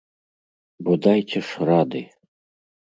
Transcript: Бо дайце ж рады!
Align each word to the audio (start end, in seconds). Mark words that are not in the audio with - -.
Бо 0.89 0.97
дайце 1.05 1.39
ж 1.53 1.69
рады! 1.73 2.05